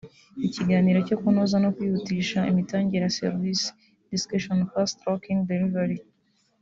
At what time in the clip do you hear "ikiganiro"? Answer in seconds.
0.47-0.99